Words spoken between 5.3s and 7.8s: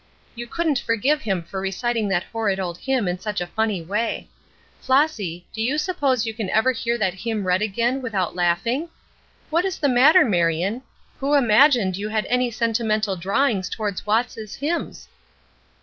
do you suppose you can ever hear that hymn read